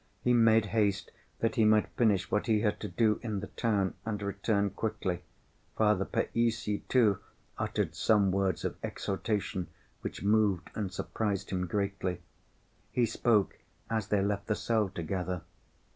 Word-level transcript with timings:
He 0.23 0.33
made 0.33 0.65
haste 0.73 1.11
that 1.41 1.57
he 1.57 1.63
might 1.63 1.87
finish 1.95 2.31
what 2.31 2.47
he 2.47 2.61
had 2.61 2.79
to 2.79 2.87
do 2.87 3.19
in 3.21 3.39
the 3.39 3.45
town 3.49 3.93
and 4.03 4.19
return 4.19 4.71
quickly. 4.71 5.21
Father 5.77 6.05
Païssy, 6.05 6.81
too, 6.89 7.19
uttered 7.59 7.93
some 7.93 8.31
words 8.31 8.65
of 8.65 8.77
exhortation 8.81 9.67
which 10.01 10.23
moved 10.23 10.71
and 10.73 10.91
surprised 10.91 11.51
him 11.51 11.67
greatly. 11.67 12.19
He 12.91 13.05
spoke 13.05 13.59
as 13.91 14.07
they 14.07 14.23
left 14.23 14.47
the 14.47 14.55
cell 14.55 14.89
together. 14.89 15.43